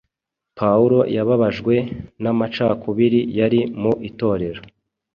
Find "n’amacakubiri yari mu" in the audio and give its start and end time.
2.21-3.91